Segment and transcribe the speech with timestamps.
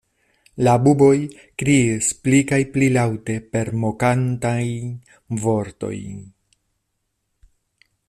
[0.67, 1.11] La buboj
[1.63, 4.57] kriis pli kaj pli laŭte per mokantaj
[5.45, 5.97] vortoj.